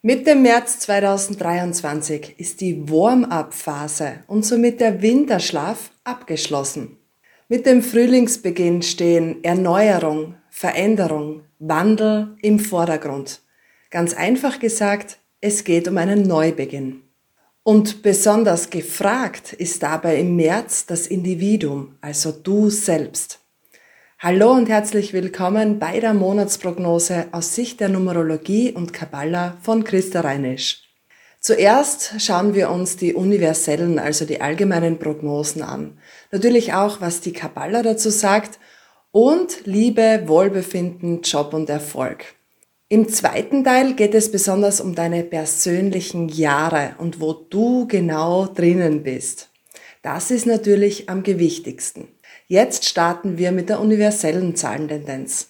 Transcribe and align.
Mit 0.00 0.28
dem 0.28 0.42
März 0.42 0.78
2023 0.78 2.38
ist 2.38 2.60
die 2.60 2.88
Warm-up-Phase 2.88 4.20
und 4.28 4.44
somit 4.46 4.80
der 4.80 5.02
Winterschlaf 5.02 5.90
abgeschlossen. 6.04 6.98
Mit 7.48 7.66
dem 7.66 7.82
Frühlingsbeginn 7.82 8.82
stehen 8.82 9.42
Erneuerung, 9.42 10.36
Veränderung, 10.50 11.42
Wandel 11.58 12.36
im 12.42 12.60
Vordergrund. 12.60 13.40
Ganz 13.90 14.14
einfach 14.14 14.60
gesagt, 14.60 15.18
es 15.40 15.64
geht 15.64 15.88
um 15.88 15.98
einen 15.98 16.22
Neubeginn. 16.22 17.02
Und 17.64 18.00
besonders 18.02 18.70
gefragt 18.70 19.52
ist 19.52 19.82
dabei 19.82 20.20
im 20.20 20.36
März 20.36 20.86
das 20.86 21.08
Individuum, 21.08 21.96
also 22.00 22.30
du 22.30 22.70
selbst. 22.70 23.37
Hallo 24.20 24.50
und 24.50 24.68
herzlich 24.68 25.12
willkommen 25.12 25.78
bei 25.78 26.00
der 26.00 26.12
Monatsprognose 26.12 27.28
aus 27.30 27.54
Sicht 27.54 27.78
der 27.78 27.88
Numerologie 27.88 28.72
und 28.72 28.92
Kabbala 28.92 29.56
von 29.62 29.84
Christa 29.84 30.22
Reinisch. 30.22 30.88
Zuerst 31.38 32.20
schauen 32.20 32.52
wir 32.52 32.70
uns 32.70 32.96
die 32.96 33.14
universellen, 33.14 34.00
also 34.00 34.24
die 34.24 34.40
allgemeinen 34.40 34.98
Prognosen 34.98 35.62
an. 35.62 35.98
Natürlich 36.32 36.72
auch, 36.72 37.00
was 37.00 37.20
die 37.20 37.32
Kabbala 37.32 37.84
dazu 37.84 38.10
sagt 38.10 38.58
und 39.12 39.64
Liebe, 39.66 40.24
Wohlbefinden, 40.26 41.22
Job 41.22 41.54
und 41.54 41.70
Erfolg. 41.70 42.24
Im 42.88 43.08
zweiten 43.08 43.62
Teil 43.62 43.94
geht 43.94 44.16
es 44.16 44.32
besonders 44.32 44.80
um 44.80 44.96
deine 44.96 45.22
persönlichen 45.22 46.28
Jahre 46.28 46.96
und 46.98 47.20
wo 47.20 47.34
du 47.34 47.86
genau 47.86 48.46
drinnen 48.46 49.04
bist. 49.04 49.50
Das 50.02 50.32
ist 50.32 50.44
natürlich 50.44 51.08
am 51.08 51.22
gewichtigsten. 51.22 52.08
Jetzt 52.50 52.86
starten 52.86 53.36
wir 53.36 53.52
mit 53.52 53.68
der 53.68 53.78
universellen 53.78 54.56
Zahlentendenz. 54.56 55.48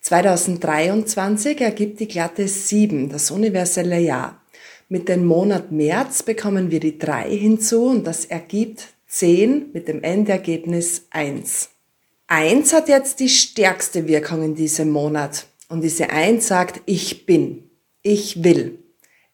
2023 0.00 1.60
ergibt 1.60 2.00
die 2.00 2.08
glatte 2.08 2.48
7, 2.48 3.10
das 3.10 3.30
universelle 3.30 3.98
Jahr. 3.98 4.40
Mit 4.88 5.10
dem 5.10 5.26
Monat 5.26 5.72
März 5.72 6.22
bekommen 6.22 6.70
wir 6.70 6.80
die 6.80 6.98
3 6.98 7.28
hinzu 7.28 7.88
und 7.88 8.06
das 8.06 8.24
ergibt 8.24 8.94
10 9.08 9.72
mit 9.74 9.88
dem 9.88 10.02
Endergebnis 10.02 11.06
1. 11.10 11.68
1 12.28 12.72
hat 12.72 12.88
jetzt 12.88 13.20
die 13.20 13.28
stärkste 13.28 14.08
Wirkung 14.08 14.42
in 14.42 14.54
diesem 14.54 14.90
Monat. 14.90 15.46
Und 15.68 15.82
diese 15.82 16.08
Eins 16.08 16.46
sagt, 16.46 16.80
ich 16.86 17.26
bin, 17.26 17.68
ich 18.00 18.42
will. 18.42 18.78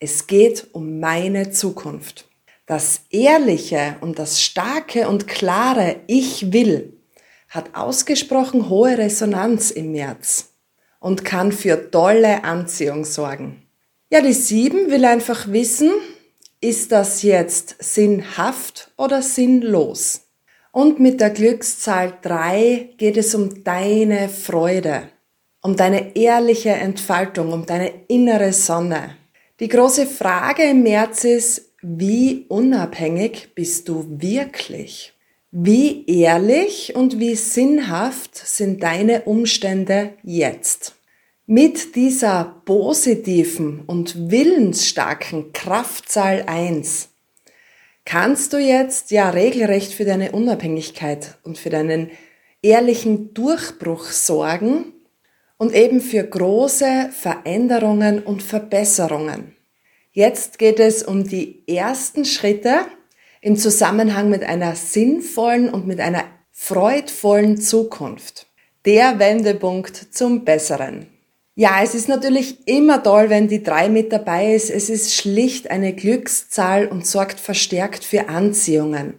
Es 0.00 0.26
geht 0.26 0.66
um 0.72 0.98
meine 0.98 1.52
Zukunft. 1.52 2.28
Das 2.72 3.02
ehrliche 3.10 3.96
und 4.00 4.18
das 4.18 4.40
starke 4.40 5.06
und 5.06 5.28
klare 5.28 5.96
Ich 6.06 6.54
will 6.54 6.94
hat 7.50 7.74
ausgesprochen 7.74 8.70
hohe 8.70 8.96
Resonanz 8.96 9.70
im 9.70 9.92
März 9.92 10.54
und 10.98 11.22
kann 11.22 11.52
für 11.52 11.90
tolle 11.90 12.44
Anziehung 12.44 13.04
sorgen. 13.04 13.66
Ja, 14.08 14.22
die 14.22 14.32
Sieben 14.32 14.90
will 14.90 15.04
einfach 15.04 15.52
wissen, 15.52 15.90
ist 16.62 16.92
das 16.92 17.20
jetzt 17.20 17.76
sinnhaft 17.78 18.90
oder 18.96 19.20
sinnlos? 19.20 20.22
Und 20.70 20.98
mit 20.98 21.20
der 21.20 21.28
Glückszahl 21.28 22.14
drei 22.22 22.88
geht 22.96 23.18
es 23.18 23.34
um 23.34 23.64
deine 23.64 24.30
Freude 24.30 25.10
um 25.64 25.76
deine 25.76 26.16
ehrliche 26.16 26.70
Entfaltung, 26.70 27.52
um 27.52 27.66
deine 27.66 27.92
innere 28.08 28.52
Sonne. 28.52 29.16
Die 29.60 29.68
große 29.68 30.06
Frage 30.06 30.64
im 30.64 30.82
März 30.82 31.22
ist, 31.22 31.71
wie 31.82 32.46
unabhängig 32.48 33.54
bist 33.56 33.88
du 33.88 34.06
wirklich? 34.08 35.12
Wie 35.50 36.06
ehrlich 36.06 36.94
und 36.94 37.18
wie 37.18 37.34
sinnhaft 37.34 38.36
sind 38.36 38.82
deine 38.84 39.22
Umstände 39.22 40.14
jetzt? 40.22 40.94
Mit 41.46 41.96
dieser 41.96 42.62
positiven 42.64 43.80
und 43.80 44.30
willensstarken 44.30 45.52
Kraftzahl 45.52 46.44
1 46.46 47.08
kannst 48.04 48.52
du 48.52 48.58
jetzt 48.58 49.10
ja 49.10 49.30
regelrecht 49.30 49.92
für 49.92 50.04
deine 50.04 50.32
Unabhängigkeit 50.32 51.36
und 51.42 51.58
für 51.58 51.70
deinen 51.70 52.10
ehrlichen 52.62 53.34
Durchbruch 53.34 54.04
sorgen 54.04 54.92
und 55.58 55.74
eben 55.74 56.00
für 56.00 56.22
große 56.22 57.10
Veränderungen 57.12 58.22
und 58.22 58.42
Verbesserungen. 58.42 59.56
Jetzt 60.14 60.58
geht 60.58 60.78
es 60.78 61.02
um 61.02 61.24
die 61.24 61.66
ersten 61.66 62.26
Schritte 62.26 62.80
im 63.40 63.56
Zusammenhang 63.56 64.28
mit 64.28 64.44
einer 64.44 64.76
sinnvollen 64.76 65.70
und 65.70 65.86
mit 65.86 66.00
einer 66.00 66.24
freudvollen 66.50 67.56
Zukunft. 67.58 68.46
Der 68.84 69.18
Wendepunkt 69.18 69.96
zum 70.14 70.44
Besseren. 70.44 71.06
Ja, 71.54 71.80
es 71.82 71.94
ist 71.94 72.10
natürlich 72.10 72.68
immer 72.68 73.02
toll, 73.02 73.30
wenn 73.30 73.48
die 73.48 73.62
drei 73.62 73.88
mit 73.88 74.12
dabei 74.12 74.54
ist. 74.54 74.68
Es 74.68 74.90
ist 74.90 75.14
schlicht 75.14 75.70
eine 75.70 75.94
Glückszahl 75.94 76.88
und 76.88 77.06
sorgt 77.06 77.40
verstärkt 77.40 78.04
für 78.04 78.28
Anziehungen. 78.28 79.14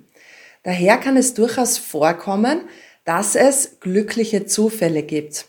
Daher 0.62 0.98
kann 0.98 1.18
es 1.18 1.34
durchaus 1.34 1.80
vorkommen, 1.80 2.62
dass 3.04 3.36
es 3.36 3.80
glückliche 3.80 4.46
Zufälle 4.46 5.02
gibt. 5.02 5.48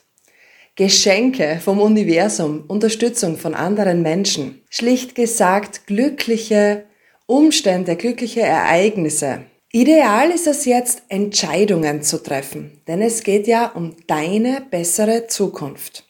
Geschenke 0.76 1.60
vom 1.62 1.80
Universum, 1.80 2.64
Unterstützung 2.66 3.36
von 3.36 3.54
anderen 3.54 4.02
Menschen. 4.02 4.62
Schlicht 4.68 5.14
gesagt, 5.14 5.86
glückliche 5.86 6.86
Umstände, 7.26 7.94
glückliche 7.94 8.40
Ereignisse. 8.40 9.42
Ideal 9.70 10.32
ist 10.32 10.48
es 10.48 10.64
jetzt, 10.64 11.02
Entscheidungen 11.08 12.02
zu 12.02 12.20
treffen, 12.20 12.80
denn 12.88 13.02
es 13.02 13.22
geht 13.22 13.46
ja 13.46 13.66
um 13.66 13.94
deine 14.08 14.66
bessere 14.68 15.28
Zukunft. 15.28 16.04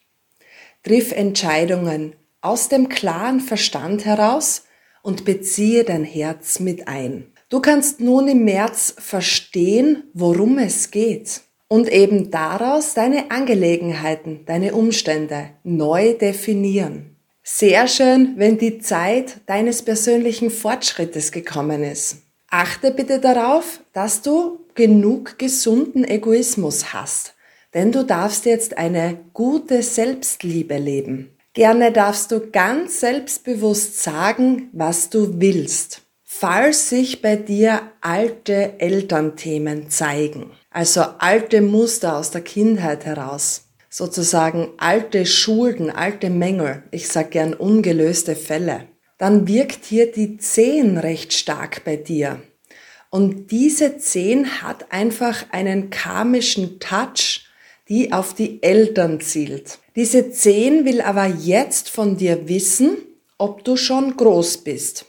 Triff 0.83 1.13
Entscheidungen 1.13 2.15
aus 2.41 2.71
dem 2.71 2.89
klaren 2.89 3.41
Verstand 3.41 4.07
heraus 4.07 4.65
und 5.03 5.27
beziehe 5.27 5.85
dein 5.85 6.05
Herz 6.05 6.59
mit 6.59 6.89
ein. 6.89 7.27
Du 7.51 7.61
kannst 7.61 8.01
nun 8.01 8.29
im 8.29 8.45
März 8.45 8.95
verstehen, 8.99 10.05
worum 10.15 10.57
es 10.57 10.91
geht 10.91 11.43
und 11.75 11.89
eben 11.89 12.31
daraus 12.31 12.95
deine 12.95 13.33
Angelegenheiten, 13.33 14.45
deine 14.47 14.75
Umstände 14.77 15.51
neu 15.65 16.13
definieren. 16.13 17.17
Sehr 17.43 17.89
schön, 17.89 18.35
wenn 18.37 18.59
die 18.59 18.79
Zeit 18.79 19.41
deines 19.47 19.83
persönlichen 19.83 20.51
Fortschrittes 20.51 21.33
gekommen 21.33 21.83
ist. 21.83 22.19
Achte 22.49 22.93
bitte 22.93 23.19
darauf, 23.19 23.81
dass 23.93 24.23
du 24.23 24.61
genug 24.77 25.37
gesunden 25.37 26.05
Egoismus 26.05 26.95
hast, 26.95 27.35
denn 27.75 27.91
du 27.91 28.05
darfst 28.05 28.45
jetzt 28.45 28.79
eine 28.79 29.19
gute 29.33 29.83
Selbstliebe 29.83 30.79
leben. 30.79 31.37
Gerne 31.55 31.91
darfst 31.91 32.31
du 32.31 32.53
ganz 32.53 33.01
selbstbewusst 33.01 34.01
sagen, 34.01 34.69
was 34.73 35.11
du 35.11 35.41
willst, 35.41 36.03
falls 36.45 36.91
sich 36.91 37.23
bei 37.23 37.37
dir 37.37 37.81
alte 38.03 38.79
Elternthemen 38.79 39.89
zeigen 39.89 40.51
also 40.75 41.03
alte 41.19 41.63
Muster 41.63 42.19
aus 42.19 42.33
der 42.33 42.43
Kindheit 42.43 43.07
heraus, 43.07 43.69
sozusagen 43.89 44.71
alte 44.77 45.25
Schulden, 45.25 45.89
alte 45.89 46.29
Mängel, 46.29 46.83
ich 46.91 47.09
sag 47.09 47.31
gern 47.31 47.55
ungelöste 47.55 48.35
Fälle, 48.35 48.89
dann 49.17 49.47
wirkt 49.47 49.85
hier 49.85 50.11
die 50.11 50.37
Zehn 50.37 50.99
recht 50.99 51.33
stark 51.33 51.85
bei 51.85 51.97
dir. 51.97 52.43
Und 53.09 53.53
diese 53.53 53.99
Zehn 53.99 54.61
hat 54.63 54.91
einfach 54.91 55.47
einen 55.53 55.91
karmischen 55.91 56.81
Touch, 56.81 57.47
die 57.89 58.13
auf 58.13 58.35
die 58.35 58.61
Eltern 58.63 59.21
zielt. 59.21 59.79
Diese 59.95 60.33
Zehn 60.33 60.85
will 60.85 61.01
aber 61.01 61.27
jetzt 61.27 61.89
von 61.89 62.17
dir 62.17 62.49
wissen, 62.49 62.97
ob 63.39 63.63
du 63.63 63.77
schon 63.77 64.17
groß 64.17 64.59
bist 64.59 65.07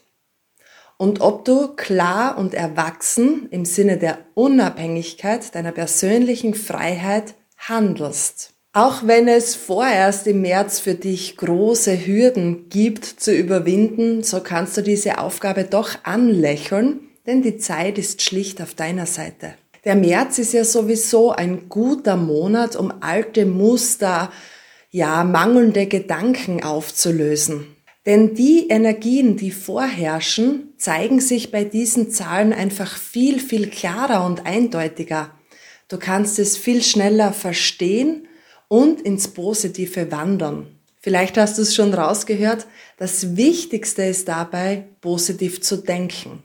und 0.98 1.22
ob 1.22 1.46
du 1.46 1.70
klar 1.76 2.38
und 2.38 2.54
erwachsen 2.54 3.48
im 3.52 3.66
Sinne 3.66 3.98
der 3.98 4.20
Unabhängigkeit 4.34 5.54
deiner 5.54 5.72
persönlichen 5.72 6.54
Freiheit 6.54 7.36
handelst. 7.58 8.54
Auch 8.74 9.08
wenn 9.08 9.30
es 9.30 9.56
vorerst 9.56 10.28
im 10.28 10.42
März 10.42 10.80
für 10.80 10.96
dich 10.96 11.38
große 11.38 12.06
Hürden 12.06 12.68
gibt 12.70 13.06
zu 13.06 13.34
überwinden, 13.34 14.22
so 14.22 14.42
kannst 14.42 14.76
du 14.76 14.82
diese 14.82 15.18
Aufgabe 15.18 15.64
doch 15.64 15.92
anlächeln, 16.04 17.00
denn 17.26 17.42
die 17.42 17.58
Zeit 17.58 17.98
ist 17.98 18.22
schlicht 18.22 18.62
auf 18.62 18.74
deiner 18.74 19.06
Seite. 19.06 19.54
Der 19.86 19.96
März 19.96 20.40
ist 20.40 20.52
ja 20.52 20.66
sowieso 20.66 21.32
ein 21.32 21.70
guter 21.70 22.18
Monat, 22.18 22.76
um 22.76 22.92
alte 23.02 23.46
Muster, 23.46 24.32
ja, 24.90 25.24
mangelnde 25.24 25.86
Gedanken 25.86 26.64
aufzulösen. 26.64 27.75
Denn 28.06 28.36
die 28.36 28.68
Energien, 28.68 29.36
die 29.36 29.52
vorherrschen, 29.52 30.74
zeigen 30.78 31.20
sich 31.20 31.52
bei 31.52 31.64
diesen 31.64 32.12
Zahlen 32.12 32.54
einfach 32.54 32.98
viel, 32.98 33.40
viel 33.40 33.70
klarer 33.70 34.26
und 34.26 34.46
eindeutiger. 34.46 35.32
Du 35.88 35.98
kannst 35.98 36.38
es 36.38 36.56
viel 36.58 36.84
schneller 36.84 37.34
verstehen 37.34 38.28
und 38.68 39.02
ins 39.02 39.30
Positive 39.30 40.12
wandern. 40.12 40.68
Vielleicht 41.02 41.38
hast 41.38 41.58
du 41.58 41.62
es 41.64 41.76
schon 41.76 41.94
rausgehört, 41.94 42.66
das 42.98 43.36
Wichtigste 43.36 44.04
ist 44.04 44.28
dabei, 44.28 44.86
positiv 45.02 45.62
zu 45.62 45.78
denken. 45.78 46.44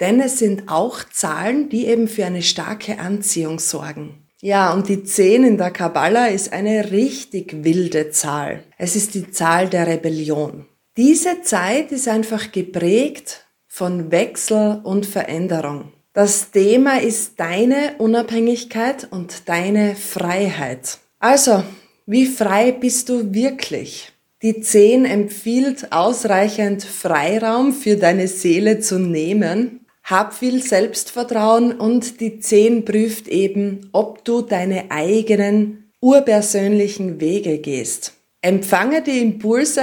Denn 0.00 0.20
es 0.20 0.38
sind 0.38 0.64
auch 0.68 1.04
Zahlen, 1.04 1.70
die 1.70 1.86
eben 1.86 2.06
für 2.06 2.26
eine 2.26 2.42
starke 2.42 2.98
Anziehung 2.98 3.58
sorgen. 3.58 4.26
Ja, 4.42 4.72
und 4.74 4.90
die 4.90 5.02
10 5.02 5.44
in 5.44 5.56
der 5.56 5.70
Kabbala 5.70 6.26
ist 6.26 6.52
eine 6.52 6.90
richtig 6.90 7.64
wilde 7.64 8.10
Zahl. 8.10 8.64
Es 8.76 8.94
ist 8.96 9.14
die 9.14 9.30
Zahl 9.30 9.70
der 9.70 9.86
Rebellion. 9.86 10.66
Diese 10.96 11.42
Zeit 11.42 11.92
ist 11.92 12.08
einfach 12.08 12.52
geprägt 12.52 13.44
von 13.68 14.10
Wechsel 14.10 14.80
und 14.82 15.04
Veränderung. 15.04 15.92
Das 16.14 16.50
Thema 16.50 17.02
ist 17.02 17.38
deine 17.38 17.96
Unabhängigkeit 17.98 19.06
und 19.10 19.46
deine 19.46 19.94
Freiheit. 19.94 20.96
Also, 21.18 21.62
wie 22.06 22.24
frei 22.24 22.72
bist 22.72 23.10
du 23.10 23.34
wirklich? 23.34 24.10
Die 24.40 24.62
10 24.62 25.04
empfiehlt 25.04 25.92
ausreichend 25.92 26.82
Freiraum 26.82 27.74
für 27.74 27.96
deine 27.96 28.26
Seele 28.26 28.80
zu 28.80 28.98
nehmen. 28.98 29.80
Hab 30.02 30.32
viel 30.32 30.62
Selbstvertrauen 30.62 31.72
und 31.72 32.20
die 32.20 32.40
10 32.40 32.86
prüft 32.86 33.28
eben, 33.28 33.90
ob 33.92 34.24
du 34.24 34.40
deine 34.40 34.90
eigenen 34.90 35.90
urpersönlichen 36.00 37.20
Wege 37.20 37.58
gehst. 37.58 38.14
Empfange 38.40 39.02
die 39.02 39.20
Impulse 39.20 39.82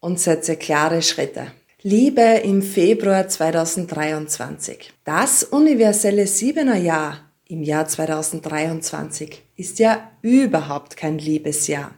und 0.00 0.18
setze 0.18 0.56
klare 0.56 1.02
Schritte. 1.02 1.48
Liebe 1.82 2.20
im 2.42 2.62
Februar 2.62 3.28
2023. 3.28 4.92
Das 5.04 5.44
universelle 5.44 6.26
Siebener 6.26 6.76
Jahr 6.76 7.30
im 7.46 7.62
Jahr 7.62 7.86
2023 7.86 9.42
ist 9.56 9.78
ja 9.78 10.10
überhaupt 10.22 10.96
kein 10.96 11.18
Liebesjahr. 11.18 11.92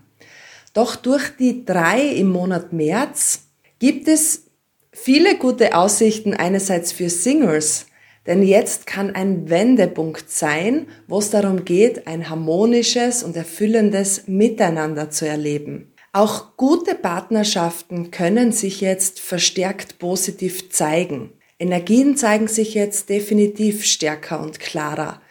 Doch 0.72 0.96
durch 0.96 1.30
die 1.36 1.64
drei 1.64 2.00
im 2.00 2.28
Monat 2.28 2.72
März 2.72 3.48
gibt 3.78 4.08
es 4.08 4.44
viele 4.92 5.36
gute 5.36 5.74
Aussichten 5.74 6.32
einerseits 6.32 6.92
für 6.92 7.10
Singles, 7.10 7.86
denn 8.26 8.42
jetzt 8.42 8.86
kann 8.86 9.14
ein 9.14 9.50
Wendepunkt 9.50 10.30
sein, 10.30 10.86
wo 11.08 11.18
es 11.18 11.30
darum 11.30 11.64
geht, 11.64 12.06
ein 12.06 12.30
harmonisches 12.30 13.22
und 13.22 13.36
erfüllendes 13.36 14.28
Miteinander 14.28 15.10
zu 15.10 15.26
erleben. 15.26 15.91
Auch 16.14 16.58
gute 16.58 16.94
Partnerschaften 16.94 18.10
können 18.10 18.52
sich 18.52 18.82
jetzt 18.82 19.18
verstärkt 19.18 19.98
positiv 19.98 20.70
zeigen. 20.70 21.32
Energien 21.58 22.18
zeigen 22.18 22.48
sich 22.48 22.74
jetzt 22.74 23.08
definitiv 23.08 23.86
stärker 23.86 24.40
und 24.40 24.60
klarer. 24.60 25.22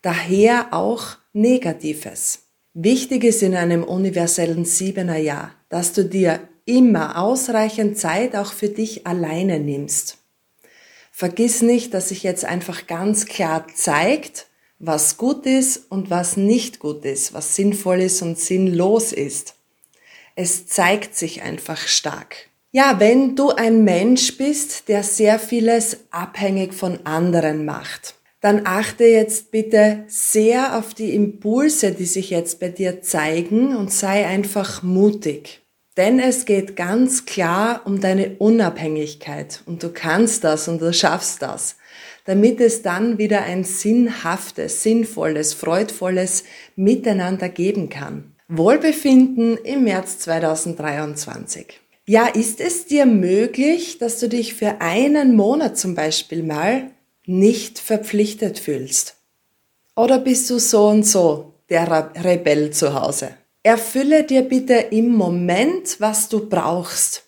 Daher 0.00 0.72
auch 0.72 1.18
Negatives. 1.34 2.46
Wichtig 2.72 3.24
ist 3.24 3.42
in 3.42 3.54
einem 3.54 3.84
universellen 3.84 4.64
Siebener 4.64 5.18
Jahr, 5.18 5.52
dass 5.68 5.92
du 5.92 6.06
dir 6.06 6.40
immer 6.64 7.20
ausreichend 7.22 7.98
Zeit 7.98 8.34
auch 8.34 8.54
für 8.54 8.68
dich 8.68 9.06
alleine 9.06 9.60
nimmst. 9.60 10.16
Vergiss 11.12 11.60
nicht, 11.60 11.92
dass 11.92 12.08
sich 12.08 12.22
jetzt 12.22 12.46
einfach 12.46 12.86
ganz 12.86 13.26
klar 13.26 13.66
zeigt, 13.74 14.46
was 14.78 15.18
gut 15.18 15.44
ist 15.44 15.90
und 15.90 16.08
was 16.08 16.38
nicht 16.38 16.78
gut 16.78 17.04
ist, 17.04 17.34
was 17.34 17.56
sinnvoll 17.56 18.00
ist 18.00 18.22
und 18.22 18.38
sinnlos 18.38 19.12
ist. 19.12 19.56
Es 20.42 20.64
zeigt 20.64 21.14
sich 21.16 21.42
einfach 21.42 21.76
stark. 21.76 22.48
Ja, 22.72 22.98
wenn 22.98 23.36
du 23.36 23.50
ein 23.50 23.84
Mensch 23.84 24.38
bist, 24.38 24.88
der 24.88 25.02
sehr 25.02 25.38
vieles 25.38 25.98
abhängig 26.12 26.72
von 26.72 27.04
anderen 27.04 27.66
macht, 27.66 28.14
dann 28.40 28.62
achte 28.64 29.04
jetzt 29.04 29.50
bitte 29.50 30.04
sehr 30.06 30.78
auf 30.78 30.94
die 30.94 31.14
Impulse, 31.14 31.92
die 31.92 32.06
sich 32.06 32.30
jetzt 32.30 32.58
bei 32.58 32.70
dir 32.70 33.02
zeigen 33.02 33.76
und 33.76 33.92
sei 33.92 34.26
einfach 34.26 34.82
mutig. 34.82 35.60
Denn 35.98 36.18
es 36.18 36.46
geht 36.46 36.74
ganz 36.74 37.26
klar 37.26 37.82
um 37.84 38.00
deine 38.00 38.36
Unabhängigkeit 38.38 39.60
und 39.66 39.82
du 39.82 39.90
kannst 39.92 40.42
das 40.42 40.68
und 40.68 40.80
du 40.80 40.94
schaffst 40.94 41.42
das, 41.42 41.76
damit 42.24 42.62
es 42.62 42.80
dann 42.80 43.18
wieder 43.18 43.42
ein 43.42 43.64
sinnhaftes, 43.64 44.82
sinnvolles, 44.82 45.52
freudvolles 45.52 46.44
Miteinander 46.76 47.50
geben 47.50 47.90
kann. 47.90 48.36
Wohlbefinden 48.52 49.58
im 49.58 49.84
März 49.84 50.18
2023. 50.18 51.78
Ja, 52.06 52.26
ist 52.26 52.60
es 52.60 52.84
dir 52.84 53.06
möglich, 53.06 53.98
dass 53.98 54.18
du 54.18 54.28
dich 54.28 54.54
für 54.54 54.80
einen 54.80 55.36
Monat 55.36 55.78
zum 55.78 55.94
Beispiel 55.94 56.42
mal 56.42 56.90
nicht 57.26 57.78
verpflichtet 57.78 58.58
fühlst? 58.58 59.14
Oder 59.94 60.18
bist 60.18 60.50
du 60.50 60.58
so 60.58 60.88
und 60.88 61.04
so 61.04 61.54
der 61.68 62.10
Rebell 62.24 62.72
zu 62.72 63.00
Hause? 63.00 63.36
Erfülle 63.62 64.24
dir 64.24 64.42
bitte 64.42 64.74
im 64.74 65.14
Moment, 65.14 66.00
was 66.00 66.28
du 66.28 66.48
brauchst. 66.48 67.22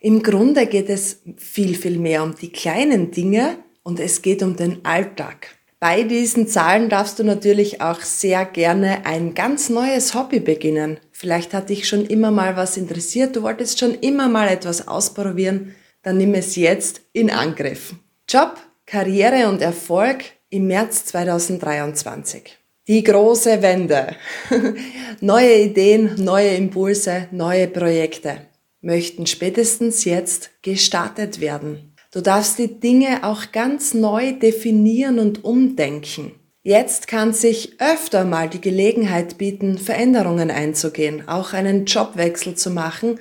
Im 0.00 0.22
Grunde 0.22 0.66
geht 0.66 0.88
es 0.88 1.20
viel, 1.36 1.74
viel 1.74 1.98
mehr 1.98 2.22
um 2.22 2.34
die 2.34 2.50
kleinen 2.50 3.10
Dinge 3.10 3.58
und 3.82 4.00
es 4.00 4.22
geht 4.22 4.42
um 4.42 4.56
den 4.56 4.82
Alltag. 4.86 5.48
Bei 5.82 6.04
diesen 6.04 6.46
Zahlen 6.46 6.88
darfst 6.88 7.18
du 7.18 7.24
natürlich 7.24 7.80
auch 7.80 8.02
sehr 8.02 8.44
gerne 8.44 9.04
ein 9.04 9.34
ganz 9.34 9.68
neues 9.68 10.14
Hobby 10.14 10.38
beginnen. 10.38 11.00
Vielleicht 11.10 11.52
hat 11.54 11.70
dich 11.70 11.88
schon 11.88 12.06
immer 12.06 12.30
mal 12.30 12.54
was 12.54 12.76
interessiert, 12.76 13.34
du 13.34 13.42
wolltest 13.42 13.80
schon 13.80 13.96
immer 13.96 14.28
mal 14.28 14.46
etwas 14.46 14.86
ausprobieren, 14.86 15.74
dann 16.04 16.18
nimm 16.18 16.34
es 16.34 16.54
jetzt 16.54 17.00
in 17.12 17.30
Angriff. 17.30 17.96
Job, 18.28 18.60
Karriere 18.86 19.48
und 19.48 19.60
Erfolg 19.60 20.22
im 20.50 20.68
März 20.68 21.06
2023. 21.06 22.56
Die 22.86 23.02
große 23.02 23.60
Wende. 23.60 24.14
neue 25.20 25.62
Ideen, 25.62 26.14
neue 26.22 26.54
Impulse, 26.54 27.26
neue 27.32 27.66
Projekte 27.66 28.42
möchten 28.82 29.26
spätestens 29.26 30.04
jetzt 30.04 30.50
gestartet 30.62 31.40
werden. 31.40 31.91
Du 32.12 32.20
darfst 32.20 32.58
die 32.58 32.78
Dinge 32.78 33.24
auch 33.24 33.52
ganz 33.52 33.94
neu 33.94 34.32
definieren 34.32 35.18
und 35.18 35.44
umdenken. 35.44 36.32
Jetzt 36.62 37.08
kann 37.08 37.32
sich 37.32 37.80
öfter 37.80 38.26
mal 38.26 38.50
die 38.50 38.60
Gelegenheit 38.60 39.38
bieten, 39.38 39.78
Veränderungen 39.78 40.50
einzugehen, 40.50 41.26
auch 41.26 41.54
einen 41.54 41.86
Jobwechsel 41.86 42.54
zu 42.54 42.70
machen 42.70 43.18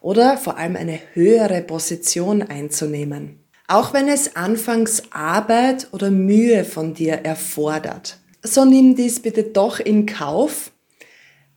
oder 0.00 0.36
vor 0.36 0.56
allem 0.56 0.76
eine 0.76 1.00
höhere 1.14 1.62
Position 1.62 2.42
einzunehmen. 2.42 3.44
Auch 3.66 3.92
wenn 3.92 4.06
es 4.06 4.36
anfangs 4.36 5.02
Arbeit 5.10 5.88
oder 5.90 6.12
Mühe 6.12 6.64
von 6.64 6.94
dir 6.94 7.14
erfordert. 7.14 8.18
So 8.42 8.64
nimm 8.64 8.94
dies 8.94 9.20
bitte 9.20 9.42
doch 9.42 9.80
in 9.80 10.06
Kauf, 10.06 10.70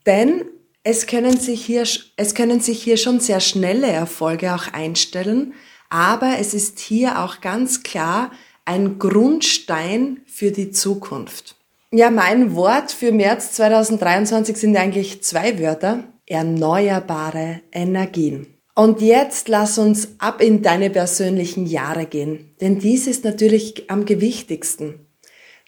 denn 0.07 0.45
es 0.83 1.05
können 1.05 1.37
sich 1.37 1.63
hier, 1.63 1.83
es 2.17 2.33
können 2.33 2.59
sich 2.59 2.81
hier 2.81 2.97
schon 2.97 3.19
sehr 3.19 3.39
schnelle 3.39 3.87
Erfolge 3.87 4.55
auch 4.55 4.73
einstellen, 4.73 5.53
aber 5.91 6.37
es 6.39 6.55
ist 6.55 6.79
hier 6.79 7.19
auch 7.19 7.41
ganz 7.41 7.83
klar 7.83 8.31
ein 8.65 8.97
Grundstein 8.97 10.21
für 10.25 10.51
die 10.51 10.71
Zukunft. 10.71 11.55
Ja, 11.91 12.09
mein 12.09 12.55
Wort 12.55 12.91
für 12.91 13.11
März 13.11 13.51
2023 13.51 14.55
sind 14.55 14.77
eigentlich 14.77 15.21
zwei 15.23 15.59
Wörter. 15.59 16.05
Erneuerbare 16.25 17.59
Energien. 17.73 18.47
Und 18.73 19.01
jetzt 19.01 19.49
lass 19.49 19.77
uns 19.77 20.15
ab 20.17 20.41
in 20.41 20.61
deine 20.61 20.89
persönlichen 20.89 21.65
Jahre 21.65 22.05
gehen, 22.05 22.55
denn 22.61 22.79
dies 22.79 23.05
ist 23.05 23.25
natürlich 23.25 23.89
am 23.91 24.05
gewichtigsten. 24.05 25.05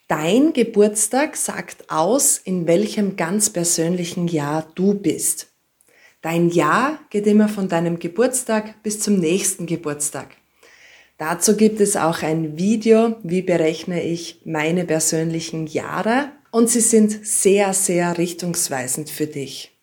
Dein 0.08 0.53
Geburtstag 0.53 1.36
sagt 1.36 1.89
aus, 1.89 2.38
in 2.38 2.65
welchem 2.65 3.18
ganz 3.18 3.50
persönlichen 3.50 4.30
Jahr 4.30 4.65
du 4.75 4.94
bist. 4.94 5.52
Dein 6.24 6.48
Jahr 6.50 7.00
geht 7.10 7.27
immer 7.27 7.50
von 7.50 7.68
deinem 7.68 8.00
Geburtstag 8.00 8.82
bis 8.82 9.01
zum 9.01 9.20
nächsten 9.20 9.65
Geburtstag. 9.65 10.38
Dazu 11.18 11.58
gibt 11.58 11.82
es 11.82 11.98
auch 11.98 12.24
ein 12.24 12.58
Video, 12.58 13.18
wie 13.24 13.42
berechne 13.42 14.01
ich 14.01 14.39
meine 14.46 14.86
persönlichen 14.86 15.68
Jahre 15.68 16.32
und 16.50 16.70
sie 16.70 16.80
sind 16.80 17.27
sehr, 17.27 17.74
sehr 17.74 18.18
richtungsweisend 18.18 19.10
für 19.10 19.27
dich. 19.27 19.77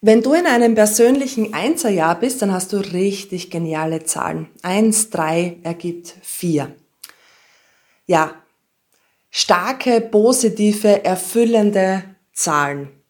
Wenn 0.00 0.22
du 0.22 0.34
in 0.34 0.46
einem 0.46 0.76
persönlichen 0.76 1.52
Einserjahr 1.52 2.18
bist, 2.18 2.42
dann 2.42 2.52
hast 2.52 2.72
du 2.72 2.76
richtig 2.76 3.50
geniale 3.50 4.04
Zahlen. 4.04 4.48
Eins, 4.62 5.10
drei 5.10 5.56
ergibt 5.64 6.14
vier. 6.22 6.72
Ja, 8.06 8.36
starke, 9.30 10.00
positive, 10.00 11.04
erfüllende 11.04 12.04
Zahlen. 12.32 13.01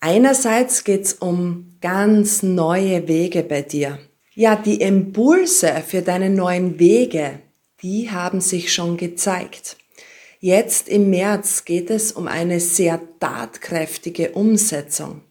Einerseits 0.00 0.84
geht's 0.84 1.14
um 1.14 1.76
ganz 1.80 2.42
neue 2.42 3.08
Wege 3.08 3.42
bei 3.42 3.62
dir. 3.62 3.98
Ja, 4.34 4.54
die 4.54 4.80
Impulse 4.80 5.82
für 5.86 6.02
deine 6.02 6.30
neuen 6.30 6.78
Wege, 6.78 7.40
die 7.82 8.10
haben 8.10 8.40
sich 8.40 8.72
schon 8.72 8.96
gezeigt. 8.96 9.76
Jetzt 10.38 10.88
im 10.88 11.10
März 11.10 11.64
geht 11.64 11.90
es 11.90 12.12
um 12.12 12.28
eine 12.28 12.60
sehr 12.60 13.00
tatkräftige 13.18 14.30
Umsetzung. 14.32 15.22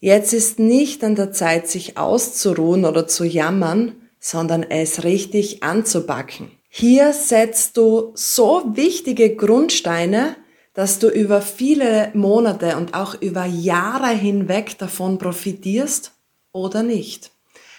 Jetzt 0.00 0.34
ist 0.34 0.58
nicht 0.58 1.02
an 1.02 1.14
der 1.14 1.32
Zeit, 1.32 1.68
sich 1.68 1.96
auszuruhen 1.96 2.84
oder 2.84 3.08
zu 3.08 3.24
jammern, 3.24 3.94
sondern 4.18 4.64
es 4.64 5.04
richtig 5.04 5.62
anzupacken. 5.62 6.50
Hier 6.68 7.12
setzt 7.12 7.76
du 7.76 8.12
so 8.14 8.62
wichtige 8.74 9.34
Grundsteine 9.34 10.36
dass 10.74 10.98
du 10.98 11.08
über 11.08 11.42
viele 11.42 12.10
Monate 12.14 12.76
und 12.76 12.94
auch 12.94 13.20
über 13.20 13.44
Jahre 13.44 14.08
hinweg 14.08 14.78
davon 14.78 15.18
profitierst 15.18 16.12
oder 16.52 16.82
nicht. 16.82 17.30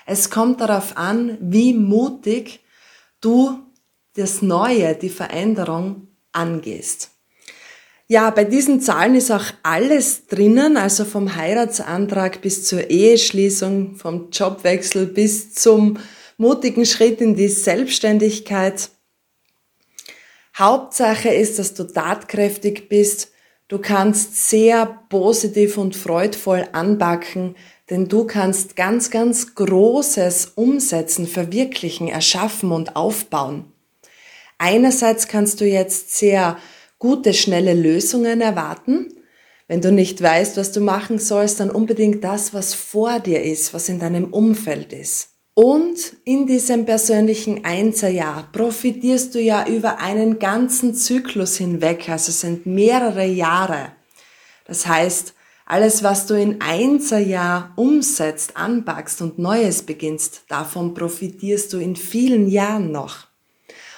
Es 0.06 0.30
kommt 0.30 0.62
darauf 0.62 0.98
an, 0.98 1.38
wie 1.40 1.74
mutig 1.74 2.60
du 3.22 3.60
das 4.16 4.42
Neue, 4.42 4.96
die 4.96 5.10
Veränderung 5.10 6.08
angehst. 6.32 7.10
Ja, 8.08 8.30
bei 8.30 8.44
diesen 8.44 8.82
Zahlen 8.82 9.16
ist 9.16 9.32
auch 9.32 9.46
alles 9.64 10.28
drinnen, 10.28 10.78
also 10.78 11.06
vom 11.06 11.36
Heiratsantrag 11.36 12.42
bis 12.42 12.66
zur 12.66 12.90
Eheschließung, 12.90 13.96
vom 13.96 14.30
Jobwechsel 14.30 15.08
bis 15.08 15.54
zum 15.54 15.98
mutigen 16.38 16.86
Schritt 16.86 17.22
in 17.22 17.36
die 17.36 17.48
Selbstständigkeit. 17.48 18.90
Hauptsache 20.57 21.29
ist, 21.29 21.57
dass 21.57 21.74
du 21.74 21.83
tatkräftig 21.83 22.88
bist. 22.88 23.31
Du 23.67 23.79
kannst 23.79 24.50
sehr 24.50 24.86
positiv 25.10 25.77
und 25.77 25.95
freudvoll 25.95 26.67
anbacken, 26.74 27.55
denn 27.89 28.07
du 28.07 28.25
kannst 28.25 28.75
ganz, 28.75 29.10
ganz 29.10 29.55
Großes 29.55 30.51
umsetzen, 30.55 31.27
verwirklichen, 31.27 32.07
erschaffen 32.07 32.72
und 32.72 32.95
aufbauen. 32.95 33.72
Einerseits 34.60 35.27
kannst 35.27 35.60
du 35.60 35.65
jetzt 35.65 36.15
sehr 36.15 36.57
gute, 37.00 37.33
schnelle 37.33 37.74
Lösungen 37.74 38.39
erwarten. 38.39 39.07
Wenn 39.67 39.81
du 39.81 39.91
nicht 39.91 40.22
weißt, 40.22 40.57
was 40.57 40.72
du 40.72 40.81
machen 40.81 41.17
sollst, 41.17 41.60
dann 41.60 41.72
unbedingt 41.72 42.24
das, 42.24 42.53
was 42.53 42.74
vor 42.75 43.19
dir 43.19 43.41
ist, 43.41 43.74
was 43.74 43.89
in 43.89 44.00
deinem 44.00 44.31
Umfeld 44.31 44.93
ist. 44.93 45.33
Und 45.55 46.15
in 46.25 46.48
diesem 46.48 46.86
persönlichen 46.86 47.63
Einserjahr 47.63 48.50
profitierst 48.51 49.36
du 49.36 49.39
ja 49.39 49.67
über 49.67 50.00
einen 50.00 50.39
ganzen 50.39 50.95
Zyklus 50.95 51.57
hinweg, 51.57 52.10
also 52.10 52.31
sind 52.31 52.65
mehrere 52.65 53.25
Jahre. 53.25 53.91
Das 54.65 54.88
heißt, 54.88 55.36
alles, 55.65 56.03
was 56.03 56.25
du 56.25 56.33
in 56.33 56.60
Einserjahr 56.60 57.72
umsetzt, 57.75 58.57
anpackst 58.57 59.22
und 59.22 59.38
Neues 59.38 59.83
beginnst, 59.83 60.43
davon 60.50 60.93
profitierst 60.95 61.72
du 61.72 61.77
in 61.77 61.95
vielen 61.95 62.50
Jahren 62.50 62.91
noch. 62.91 63.27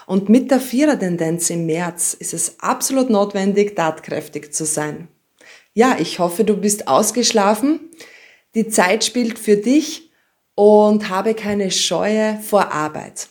Und 0.05 0.29
mit 0.29 0.51
der 0.51 0.59
Vierer-Tendenz 0.59 1.49
im 1.49 1.65
März 1.65 2.15
ist 2.19 2.33
es 2.33 2.59
absolut 2.59 3.09
notwendig, 3.09 3.75
tatkräftig 3.75 4.53
zu 4.53 4.65
sein. 4.65 5.07
Ja, 5.73 5.97
ich 5.99 6.19
hoffe, 6.19 6.43
du 6.43 6.55
bist 6.55 6.87
ausgeschlafen. 6.87 7.79
Die 8.53 8.67
Zeit 8.67 9.03
spielt 9.03 9.39
für 9.39 9.57
dich 9.57 10.04
und 10.55 11.09
habe 11.09 11.33
keine 11.35 11.69
Scheue 11.69 12.39
vor 12.41 12.71
Arbeit. 12.71 13.29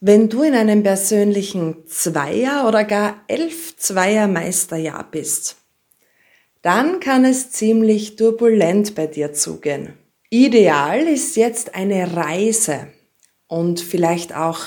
Wenn 0.00 0.28
du 0.28 0.42
in 0.42 0.54
einem 0.54 0.82
persönlichen 0.82 1.86
Zweier 1.86 2.66
oder 2.68 2.84
gar 2.84 3.24
elf 3.28 3.76
Zweier 3.76 4.28
Meisterjahr 4.28 5.08
bist, 5.10 5.56
dann 6.60 7.00
kann 7.00 7.24
es 7.24 7.50
ziemlich 7.50 8.16
turbulent 8.16 8.94
bei 8.94 9.06
dir 9.06 9.32
zugehen. 9.32 9.94
Ideal 10.28 11.06
ist 11.06 11.36
jetzt 11.36 11.74
eine 11.74 12.14
Reise 12.16 12.88
und 13.46 13.80
vielleicht 13.80 14.34
auch 14.34 14.60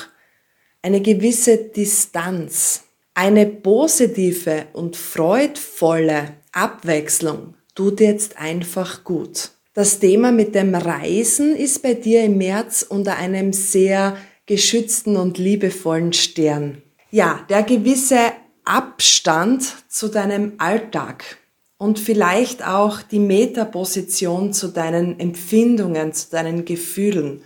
eine 0.82 1.00
gewisse 1.00 1.58
Distanz. 1.58 2.84
Eine 3.14 3.46
positive 3.46 4.66
und 4.72 4.96
freudvolle 4.96 6.36
Abwechslung 6.52 7.54
tut 7.74 8.00
jetzt 8.00 8.38
einfach 8.38 9.04
gut. 9.04 9.50
Das 9.72 10.00
Thema 10.00 10.32
mit 10.32 10.56
dem 10.56 10.74
Reisen 10.74 11.54
ist 11.54 11.82
bei 11.82 11.94
dir 11.94 12.24
im 12.24 12.38
März 12.38 12.82
unter 12.82 13.16
einem 13.16 13.52
sehr 13.52 14.16
geschützten 14.46 15.16
und 15.16 15.38
liebevollen 15.38 16.12
Stern. 16.12 16.82
Ja, 17.12 17.46
der 17.48 17.62
gewisse 17.62 18.18
Abstand 18.64 19.76
zu 19.88 20.08
deinem 20.08 20.54
Alltag 20.58 21.38
und 21.78 22.00
vielleicht 22.00 22.66
auch 22.66 23.00
die 23.00 23.20
Metaposition 23.20 24.52
zu 24.52 24.68
deinen 24.68 25.20
Empfindungen, 25.20 26.12
zu 26.12 26.30
deinen 26.30 26.64
Gefühlen 26.64 27.42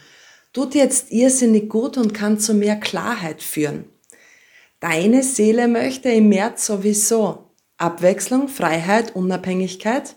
tut 0.55 0.75
jetzt 0.75 1.13
irrsinnig 1.13 1.69
gut 1.69 1.99
und 1.99 2.15
kann 2.15 2.39
zu 2.39 2.55
mehr 2.55 2.77
Klarheit 2.77 3.43
führen. 3.43 3.85
Deine 4.81 5.23
Seele 5.23 5.69
möchte 5.69 6.09
im 6.09 6.31
März 6.31 6.67
sowieso 6.67 7.51
Abwechslung, 7.77 8.49
Freiheit, 8.49 9.15
Unabhängigkeit 9.15 10.17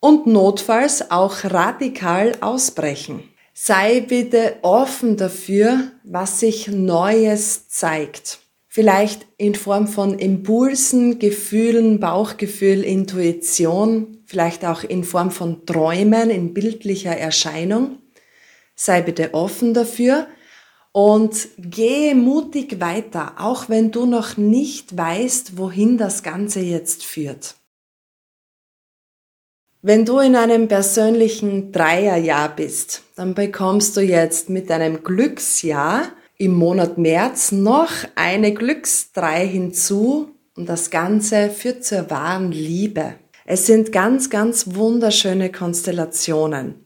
und 0.00 0.26
notfalls 0.26 1.10
auch 1.10 1.44
radikal 1.44 2.36
ausbrechen. 2.40 3.22
Sei 3.54 4.00
bitte 4.00 4.56
offen 4.62 5.16
dafür, 5.16 5.90
was 6.04 6.40
sich 6.40 6.68
Neues 6.68 7.68
zeigt. 7.68 8.38
Vielleicht 8.68 9.26
in 9.38 9.56
Form 9.56 9.88
von 9.88 10.18
Impulsen, 10.18 11.18
Gefühlen, 11.18 11.98
Bauchgefühl, 11.98 12.84
Intuition, 12.84 14.22
vielleicht 14.26 14.64
auch 14.64 14.84
in 14.84 15.02
Form 15.02 15.32
von 15.32 15.66
Träumen 15.66 16.30
in 16.30 16.54
bildlicher 16.54 17.16
Erscheinung. 17.16 17.98
Sei 18.76 19.02
bitte 19.02 19.34
offen 19.34 19.74
dafür 19.74 20.28
und 20.92 21.48
gehe 21.58 22.14
mutig 22.14 22.78
weiter, 22.78 23.32
auch 23.38 23.68
wenn 23.68 23.90
du 23.90 24.06
noch 24.06 24.36
nicht 24.36 24.96
weißt, 24.96 25.58
wohin 25.58 25.98
das 25.98 26.22
Ganze 26.22 26.60
jetzt 26.60 27.04
führt. 27.04 27.57
Wenn 29.80 30.04
du 30.04 30.18
in 30.18 30.34
einem 30.34 30.66
persönlichen 30.66 31.70
Dreierjahr 31.70 32.54
bist, 32.56 33.04
dann 33.14 33.34
bekommst 33.34 33.96
du 33.96 34.00
jetzt 34.00 34.50
mit 34.50 34.70
deinem 34.70 35.04
Glücksjahr 35.04 36.08
im 36.36 36.54
Monat 36.54 36.98
März 36.98 37.52
noch 37.52 37.90
eine 38.16 38.52
Glücksdrei 38.52 39.46
hinzu 39.46 40.30
und 40.56 40.68
das 40.68 40.90
Ganze 40.90 41.48
führt 41.48 41.84
zur 41.84 42.10
wahren 42.10 42.50
Liebe. 42.50 43.14
Es 43.46 43.66
sind 43.66 43.92
ganz, 43.92 44.30
ganz 44.30 44.74
wunderschöne 44.74 45.52
Konstellationen. 45.52 46.84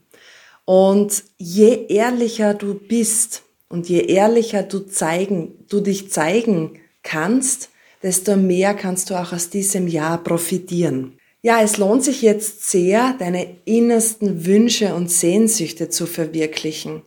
Und 0.63 1.23
je 1.37 1.87
ehrlicher 1.87 2.53
du 2.53 2.75
bist 2.75 3.41
und 3.69 3.89
je 3.89 4.01
ehrlicher 4.01 4.61
du 4.61 4.81
zeigen, 4.81 5.65
du 5.67 5.79
dich 5.79 6.11
zeigen 6.11 6.79
kannst, 7.01 7.69
desto 8.03 8.35
mehr 8.35 8.75
kannst 8.75 9.09
du 9.09 9.15
auch 9.15 9.33
aus 9.33 9.49
diesem 9.49 9.87
Jahr 9.87 10.23
profitieren. 10.23 11.17
Ja, 11.45 11.61
es 11.61 11.75
lohnt 11.75 12.05
sich 12.05 12.21
jetzt 12.21 12.71
sehr, 12.71 13.15
deine 13.19 13.57
innersten 13.65 14.45
Wünsche 14.45 14.95
und 14.95 15.11
Sehnsüchte 15.11 15.89
zu 15.89 16.05
verwirklichen. 16.05 17.01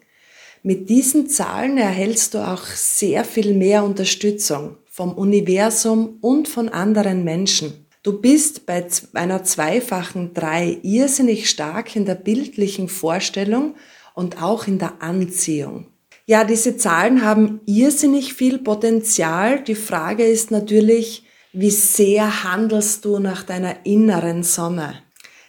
Mit 0.63 0.91
diesen 0.91 1.27
Zahlen 1.27 1.79
erhältst 1.79 2.35
du 2.35 2.47
auch 2.47 2.67
sehr 2.67 3.25
viel 3.25 3.55
mehr 3.55 3.83
Unterstützung 3.83 4.77
vom 4.85 5.13
Universum 5.15 6.19
und 6.21 6.49
von 6.49 6.69
anderen 6.69 7.25
Menschen. 7.25 7.87
Du 8.03 8.21
bist 8.21 8.67
bei 8.67 8.87
einer 9.15 9.43
zweifachen 9.43 10.35
Drei 10.35 10.81
irrsinnig 10.83 11.49
stark 11.49 11.97
in 11.97 12.05
der 12.05 12.17
bildlichen 12.17 12.89
Vorstellung 12.89 13.75
und 14.15 14.43
auch 14.43 14.67
in 14.67 14.79
der 14.79 15.01
Anziehung. 15.01 15.87
Ja, 16.27 16.45
diese 16.45 16.77
Zahlen 16.77 17.25
haben 17.25 17.61
irrsinnig 17.65 18.35
viel 18.35 18.59
Potenzial. 18.59 19.65
Die 19.65 19.75
Frage 19.75 20.27
ist 20.27 20.51
natürlich, 20.51 21.26
wie 21.59 21.71
sehr 21.71 22.45
handelst 22.45 23.07
du 23.07 23.19
nach 23.19 23.43
deiner 23.43 23.87
inneren 23.87 24.43
Sonne? 24.43 25.03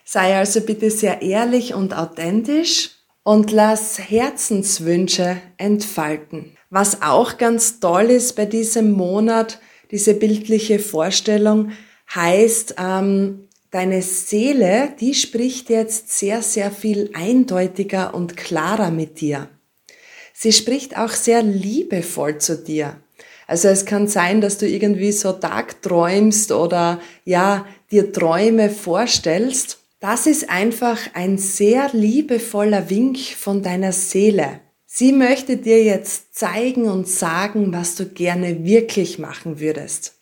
Sei 0.06 0.38
also 0.38 0.62
bitte 0.62 0.90
sehr 0.90 1.22
ehrlich 1.22 1.74
und 1.74 1.94
authentisch 1.94 2.92
und 3.24 3.52
lass 3.52 4.00
Herzenswünsche 4.00 5.36
entfalten. 5.58 6.56
Was 6.70 7.02
auch 7.02 7.38
ganz 7.38 7.82
toll 7.82 8.06
ist 8.06 8.38
bei 8.38 8.46
diesem 8.46 8.94
Monat, 8.94 9.60
diese 9.92 10.14
bildliche 10.14 10.80
Vorstellung, 10.80 11.72
heißt, 12.16 12.76
ähm, 12.78 13.50
deine 13.72 14.02
Seele, 14.02 14.94
die 15.02 15.14
spricht 15.14 15.70
jetzt 15.70 16.18
sehr, 16.18 16.42
sehr 16.42 16.72
viel 16.72 17.10
eindeutiger 17.14 18.14
und 18.14 18.38
klarer 18.38 18.92
mit 18.92 19.20
dir. 19.20 19.50
Sie 20.34 20.54
spricht 20.54 20.98
auch 20.98 21.12
sehr 21.12 21.44
liebevoll 21.44 22.38
zu 22.38 22.58
dir. 22.64 22.96
Also 23.48 23.70
es 23.70 23.86
kann 23.86 24.08
sein, 24.08 24.42
dass 24.42 24.58
du 24.58 24.68
irgendwie 24.68 25.14
so 25.14 25.32
tagträumst 25.32 26.52
oder 26.52 27.00
ja, 27.24 27.66
dir 27.90 28.12
Träume 28.12 28.70
vorstellst. 28.70 29.80
Das 30.00 30.28
ist 30.28 30.50
einfach 30.50 31.00
ein 31.14 31.38
sehr 31.38 31.90
liebevoller 31.94 32.90
Wink 32.90 33.18
von 33.18 33.64
deiner 33.64 33.94
Seele. 33.94 34.60
Sie 34.86 35.14
möchte 35.14 35.58
dir 35.58 35.84
jetzt 35.84 36.36
zeigen 36.36 36.90
und 36.90 37.08
sagen, 37.08 37.72
was 37.72 37.96
du 37.96 38.06
gerne 38.06 38.66
wirklich 38.66 39.18
machen 39.18 39.60
würdest. 39.60 40.16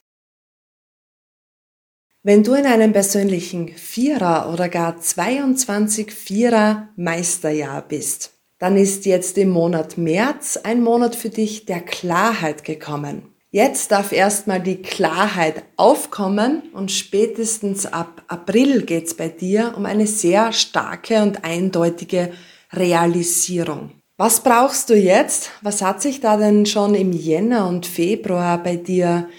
Wenn 2.22 2.44
du 2.44 2.54
in 2.54 2.66
einem 2.66 2.94
persönlichen 2.94 3.70
Vierer 3.70 4.52
oder 4.52 4.70
gar 4.70 5.00
22 5.00 6.12
Vierer 6.12 6.90
Meisterjahr 6.96 7.88
bist, 7.88 8.35
dann 8.60 8.78
ist 8.78 9.06
jetzt 9.06 9.38
im 9.38 9.50
Monat 9.50 9.98
März 9.98 10.58
ein 10.58 10.82
Monat 10.84 11.16
für 11.16 11.30
dich 11.30 11.66
der 11.66 11.82
Klarheit 11.82 12.64
gekommen. 12.64 13.36
Jetzt 13.52 13.92
darf 13.92 14.12
erstmal 14.12 14.60
die 14.60 14.82
Klarheit 14.82 15.64
aufkommen 15.78 16.64
und 16.74 16.92
spätestens 16.92 17.86
ab 17.86 18.24
April 18.28 18.82
geht's 18.82 19.14
bei 19.14 19.30
dir 19.30 19.74
um 19.78 19.86
eine 19.86 20.08
sehr 20.08 20.52
starke 20.52 21.22
und 21.22 21.46
eindeutige 21.46 22.34
Realisierung. 22.74 23.92
Was 24.18 24.42
brauchst 24.42 24.90
du 24.90 24.96
jetzt? 24.96 25.52
Was 25.62 25.82
hat 25.82 26.02
sich 26.02 26.20
da 26.20 26.38
denn 26.38 26.66
schon 26.66 26.96
im 26.96 27.14
Jänner 27.14 27.68
und 27.68 27.86
Februar 27.86 28.62
bei 28.62 28.76
dir 28.76 29.30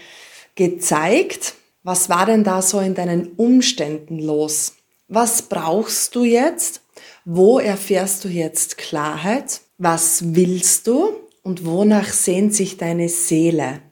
gezeigt? 0.55 1.55
Was 1.83 2.09
war 2.09 2.27
denn 2.27 2.45
da 2.45 2.63
so 2.63 2.81
in 2.81 2.95
deinen 2.95 3.33
Umständen 3.37 4.19
los? 4.19 4.77
Was 5.09 5.43
brauchst 5.43 6.15
du 6.15 6.25
jetzt? 6.25 6.81
Wo 7.29 7.59
erfährst 7.59 8.25
du 8.25 8.29
jetzt 8.29 8.79
Klarheit? 8.79 9.63
Was 9.79 10.37
willst 10.37 10.87
du? 10.87 11.11
Und 11.43 11.65
wonach 11.67 12.13
sehnt 12.13 12.55
sich 12.55 12.77
deine 12.77 13.09
Seele? 13.09 13.83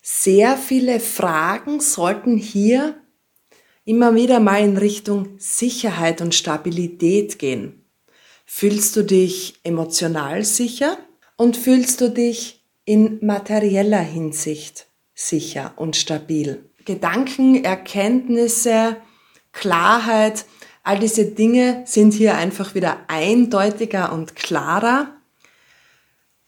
Sehr 0.00 0.56
viele 0.56 1.00
Fragen 1.00 1.80
sollten 1.80 2.36
hier 2.36 2.94
immer 3.84 4.14
wieder 4.14 4.38
mal 4.38 4.62
in 4.62 4.76
Richtung 4.76 5.30
Sicherheit 5.38 6.20
und 6.20 6.32
Stabilität 6.32 7.40
gehen. 7.40 7.84
Fühlst 8.46 8.94
du 8.94 9.02
dich 9.02 9.58
emotional 9.64 10.44
sicher 10.44 10.96
und 11.36 11.56
fühlst 11.56 12.00
du 12.00 12.08
dich 12.08 12.64
in 12.84 13.18
materieller 13.26 13.98
Hinsicht 13.98 14.86
sicher 15.12 15.72
und 15.74 15.96
stabil? 15.96 16.70
Gedanken, 16.84 17.64
Erkenntnisse, 17.64 18.96
Klarheit, 19.50 20.44
all 20.90 20.98
diese 20.98 21.26
Dinge 21.26 21.84
sind 21.84 22.14
hier 22.14 22.34
einfach 22.34 22.74
wieder 22.74 22.96
eindeutiger 23.06 24.12
und 24.12 24.34
klarer. 24.34 25.14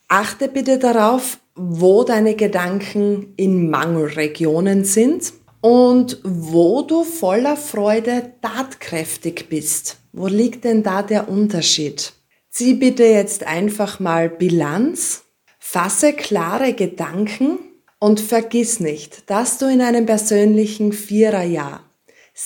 Achte 0.09 0.49
bitte 0.49 0.81
darauf, 0.81 1.39
wo 1.55 2.03
deine 2.03 2.35
Gedanken 2.35 3.35
in 3.37 3.71
Mangelregionen 3.71 4.85
sind 4.85 5.33
und 5.61 6.19
wo 6.25 6.83
du 6.83 7.05
voller 7.05 7.57
Freude 7.57 8.33
tatkräftig 8.43 9.49
bist. 9.49 9.99
Wo 10.13 10.27
liegt 10.27 10.65
denn 10.65 10.83
da 10.83 11.05
der 11.05 11.29
Unterschied? 11.29 12.13
Zieh 12.51 12.75
bitte 12.75 13.05
jetzt 13.05 13.47
einfach 13.47 14.01
mal 14.01 14.29
Bilanz, 14.29 15.23
fasse 15.61 16.15
klare 16.15 16.73
Gedanken 16.73 17.61
und 18.01 18.21
vergiss 18.21 18.81
nicht, 18.81 19.31
dass 19.31 19.59
du 19.59 19.67
in 19.67 19.81
einem 19.81 20.05
persönlichen 20.05 20.93
Viererjahr 20.93 21.85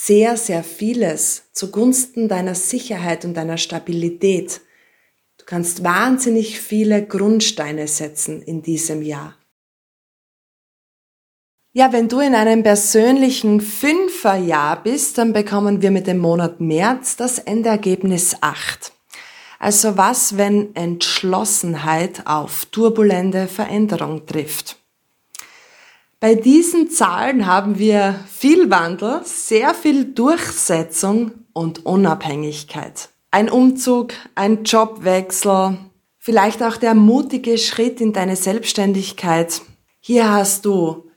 sehr, 0.05 0.37
sehr 0.37 0.63
vieles 0.63 1.45
zugunsten 1.53 2.29
deiner 2.29 2.55
Sicherheit 2.55 3.25
und 3.25 3.35
deiner 3.35 3.57
Stabilität. 3.57 4.61
Du 5.39 5.45
kannst 5.47 5.83
wahnsinnig 5.83 6.61
viele 6.61 7.05
Grundsteine 7.05 7.89
setzen 7.89 8.43
in 8.43 8.63
diesem 8.63 9.03
Jahr. 9.03 9.35
Ja, 11.73 11.93
wenn 11.93 12.09
du 12.09 12.21
in 12.21 12.35
einem 12.35 12.63
persönlichen 12.63 13.61
Fünferjahr 13.61 14.83
bist, 14.83 15.19
dann 15.19 15.33
bekommen 15.33 15.83
wir 15.83 15.91
mit 15.91 16.07
dem 16.07 16.19
Monat 16.19 16.61
März 16.61 17.17
das 17.17 17.39
Endergebnis 17.39 18.37
8. 18.41 18.93
Also 19.59 19.97
was, 19.97 20.37
wenn 20.37 20.75
Entschlossenheit 20.75 22.27
auf 22.27 22.67
turbulente 22.67 23.47
Veränderung 23.47 24.27
trifft? 24.27 24.77
Bei 26.27 26.35
diesen 26.35 26.91
Zahlen 26.91 27.47
haben 27.47 27.79
wir 27.79 28.19
viel 28.27 28.69
Wandel, 28.69 29.21
sehr 29.23 29.75
viel 29.75 30.07
Durchsetzung 30.07 31.31
und 31.53 31.87
Unabhängigkeit. 31.87 33.11
Ein 33.31 33.49
Umzug, 33.49 34.13
ein 34.35 34.65
Jobwechsel, 34.65 35.79
vielleicht 36.19 36.65
auch 36.65 36.79
der 36.79 36.97
mutige 36.97 37.59
Schritt 37.59 38.01
in 38.01 38.13
deine 38.13 38.35
Selbstständigkeit. 38.35 39.63
Hier 40.01 40.33
hast 40.33 40.65
du 40.65 41.09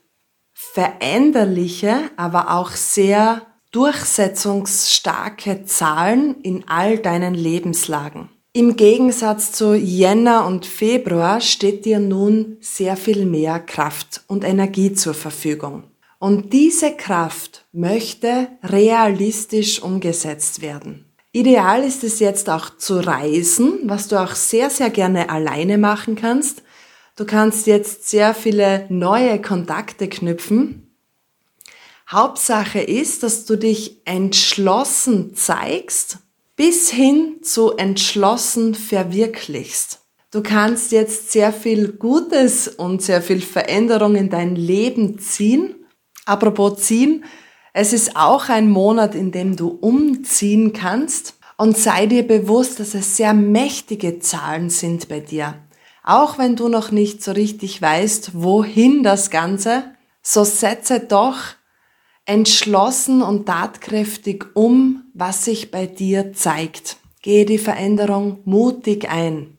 veränderliche, 0.52 1.96
aber 2.16 2.52
auch 2.52 2.70
sehr 2.70 3.42
durchsetzungsstarke 3.72 5.64
Zahlen 5.64 6.40
in 6.42 6.68
all 6.68 6.98
deinen 6.98 7.34
Lebenslagen. 7.34 8.29
Im 8.52 8.74
Gegensatz 8.74 9.52
zu 9.52 9.74
Jänner 9.74 10.44
und 10.44 10.66
Februar 10.66 11.40
steht 11.40 11.84
dir 11.84 12.00
nun 12.00 12.56
sehr 12.60 12.96
viel 12.96 13.24
mehr 13.24 13.60
Kraft 13.60 14.22
und 14.26 14.42
Energie 14.42 14.92
zur 14.92 15.14
Verfügung. 15.14 15.84
Und 16.18 16.52
diese 16.52 16.96
Kraft 16.96 17.64
möchte 17.70 18.48
realistisch 18.64 19.80
umgesetzt 19.80 20.62
werden. 20.62 21.04
Ideal 21.30 21.84
ist 21.84 22.02
es 22.02 22.18
jetzt 22.18 22.50
auch 22.50 22.76
zu 22.76 22.98
reisen, 22.98 23.82
was 23.84 24.08
du 24.08 24.20
auch 24.20 24.34
sehr, 24.34 24.68
sehr 24.68 24.90
gerne 24.90 25.30
alleine 25.30 25.78
machen 25.78 26.16
kannst. 26.16 26.64
Du 27.14 27.24
kannst 27.24 27.68
jetzt 27.68 28.08
sehr 28.08 28.34
viele 28.34 28.84
neue 28.88 29.40
Kontakte 29.40 30.08
knüpfen. 30.08 30.92
Hauptsache 32.08 32.80
ist, 32.80 33.22
dass 33.22 33.44
du 33.44 33.54
dich 33.54 34.00
entschlossen 34.06 35.36
zeigst 35.36 36.18
bis 36.60 36.90
hin 36.90 37.38
zu 37.40 37.78
entschlossen 37.78 38.74
verwirklichst. 38.74 40.00
Du 40.30 40.42
kannst 40.42 40.92
jetzt 40.92 41.32
sehr 41.32 41.54
viel 41.54 41.92
Gutes 41.92 42.68
und 42.68 43.00
sehr 43.00 43.22
viel 43.22 43.40
Veränderung 43.40 44.14
in 44.14 44.28
dein 44.28 44.56
Leben 44.56 45.18
ziehen. 45.18 45.74
Apropos 46.26 46.82
ziehen, 46.82 47.24
es 47.72 47.94
ist 47.94 48.14
auch 48.14 48.50
ein 48.50 48.68
Monat, 48.68 49.14
in 49.14 49.32
dem 49.32 49.56
du 49.56 49.68
umziehen 49.68 50.74
kannst 50.74 51.38
und 51.56 51.78
sei 51.78 52.04
dir 52.04 52.28
bewusst, 52.28 52.78
dass 52.78 52.92
es 52.92 53.16
sehr 53.16 53.32
mächtige 53.32 54.18
Zahlen 54.18 54.68
sind 54.68 55.08
bei 55.08 55.20
dir. 55.20 55.54
Auch 56.04 56.36
wenn 56.36 56.56
du 56.56 56.68
noch 56.68 56.90
nicht 56.90 57.24
so 57.24 57.32
richtig 57.32 57.80
weißt, 57.80 58.32
wohin 58.34 59.02
das 59.02 59.30
Ganze, 59.30 59.94
so 60.20 60.44
setze 60.44 61.00
doch 61.00 61.38
entschlossen 62.26 63.22
und 63.22 63.46
tatkräftig 63.46 64.44
um, 64.52 64.99
was 65.20 65.44
sich 65.44 65.70
bei 65.70 65.86
dir 65.86 66.32
zeigt. 66.32 66.96
Gehe 67.22 67.44
die 67.44 67.58
Veränderung 67.58 68.40
mutig 68.44 69.08
ein. 69.10 69.58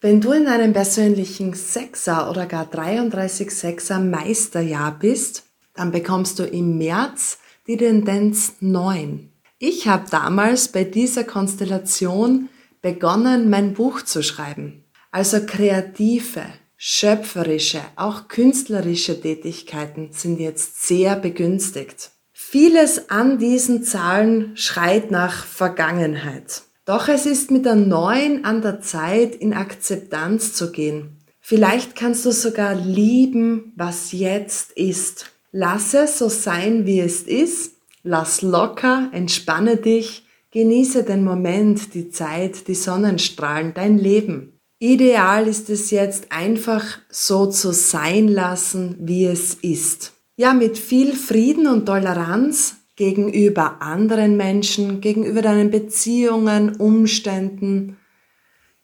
Wenn 0.00 0.20
du 0.22 0.32
in 0.32 0.46
einem 0.46 0.72
persönlichen 0.72 1.52
Sechser 1.52 2.30
oder 2.30 2.46
gar 2.46 2.64
33 2.64 3.50
Sechser 3.50 4.00
Meisterjahr 4.00 4.98
bist, 4.98 5.44
dann 5.74 5.92
bekommst 5.92 6.38
du 6.38 6.44
im 6.44 6.78
März 6.78 7.38
die 7.66 7.76
Tendenz 7.76 8.54
9. 8.60 9.30
Ich 9.58 9.86
habe 9.86 10.06
damals 10.10 10.68
bei 10.68 10.84
dieser 10.84 11.24
Konstellation 11.24 12.48
begonnen, 12.80 13.50
mein 13.50 13.74
Buch 13.74 14.02
zu 14.02 14.22
schreiben. 14.22 14.84
Also 15.10 15.44
kreative, 15.44 16.44
schöpferische, 16.76 17.80
auch 17.96 18.28
künstlerische 18.28 19.20
Tätigkeiten 19.20 20.10
sind 20.12 20.40
jetzt 20.40 20.86
sehr 20.86 21.16
begünstigt. 21.16 22.12
Vieles 22.48 23.10
an 23.10 23.38
diesen 23.38 23.82
Zahlen 23.82 24.56
schreit 24.56 25.10
nach 25.10 25.44
Vergangenheit. 25.44 26.62
Doch 26.84 27.08
es 27.08 27.26
ist 27.26 27.50
mit 27.50 27.64
der 27.64 27.74
neuen 27.74 28.44
an 28.44 28.62
der 28.62 28.80
Zeit 28.80 29.34
in 29.34 29.52
Akzeptanz 29.52 30.52
zu 30.52 30.70
gehen. 30.70 31.16
Vielleicht 31.40 31.96
kannst 31.96 32.24
du 32.24 32.30
sogar 32.30 32.76
lieben, 32.76 33.72
was 33.74 34.12
jetzt 34.12 34.70
ist. 34.72 35.32
Lass 35.50 35.92
es 35.92 36.20
so 36.20 36.28
sein, 36.28 36.86
wie 36.86 37.00
es 37.00 37.22
ist. 37.22 37.78
Lass 38.04 38.42
locker, 38.42 39.10
entspanne 39.10 39.76
dich, 39.76 40.24
genieße 40.52 41.02
den 41.02 41.24
Moment, 41.24 41.94
die 41.94 42.10
Zeit, 42.10 42.68
die 42.68 42.76
Sonnenstrahlen, 42.76 43.74
dein 43.74 43.98
Leben. 43.98 44.60
Ideal 44.78 45.48
ist 45.48 45.68
es 45.68 45.90
jetzt 45.90 46.30
einfach 46.30 46.84
so 47.10 47.46
zu 47.46 47.72
sein 47.72 48.28
lassen, 48.28 48.94
wie 49.00 49.24
es 49.24 49.54
ist. 49.54 50.12
Ja, 50.38 50.52
mit 50.52 50.76
viel 50.76 51.14
Frieden 51.14 51.66
und 51.66 51.86
Toleranz 51.86 52.76
gegenüber 52.94 53.80
anderen 53.80 54.36
Menschen, 54.36 55.00
gegenüber 55.00 55.40
deinen 55.40 55.70
Beziehungen, 55.70 56.76
Umständen. 56.76 57.96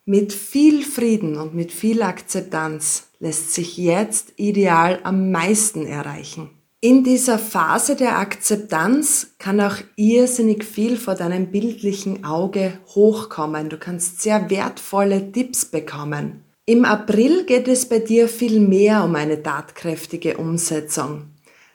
Mit 0.06 0.32
viel 0.32 0.82
Frieden 0.82 1.36
und 1.36 1.54
mit 1.54 1.70
viel 1.70 2.00
Akzeptanz 2.00 3.08
lässt 3.20 3.52
sich 3.52 3.76
jetzt 3.76 4.32
ideal 4.36 5.00
am 5.04 5.30
meisten 5.30 5.84
erreichen. 5.84 6.48
In 6.80 7.04
dieser 7.04 7.38
Phase 7.38 7.96
der 7.96 8.18
Akzeptanz 8.18 9.34
kann 9.38 9.60
auch 9.60 9.76
irrsinnig 9.96 10.64
viel 10.64 10.96
vor 10.96 11.16
deinem 11.16 11.50
bildlichen 11.50 12.24
Auge 12.24 12.78
hochkommen. 12.94 13.68
Du 13.68 13.76
kannst 13.76 14.22
sehr 14.22 14.48
wertvolle 14.48 15.32
Tipps 15.32 15.66
bekommen. 15.66 16.44
Im 16.64 16.86
April 16.86 17.44
geht 17.44 17.68
es 17.68 17.86
bei 17.86 17.98
dir 17.98 18.26
viel 18.26 18.58
mehr 18.58 19.04
um 19.04 19.14
eine 19.16 19.42
tatkräftige 19.42 20.38
Umsetzung. 20.38 21.31